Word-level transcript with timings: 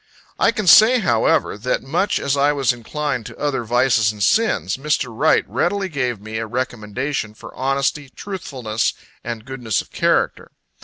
I 0.39 0.49
can 0.51 0.65
say, 0.65 0.97
however, 0.97 1.59
that, 1.59 1.83
much 1.83 2.19
as 2.19 2.35
I 2.35 2.53
was 2.53 2.73
inclined 2.73 3.27
to 3.27 3.37
other 3.37 3.63
vices 3.63 4.11
and 4.11 4.23
sins, 4.23 4.75
Mr. 4.77 5.09
Wright 5.11 5.45
readily 5.47 5.89
gave 5.89 6.19
me 6.19 6.39
a 6.39 6.47
recommendation 6.47 7.35
for 7.35 7.53
honesty, 7.55 8.09
truthfulness, 8.09 8.95
and 9.23 9.45
goodness 9.45 9.79
of 9.79 9.91
character. 9.91 10.49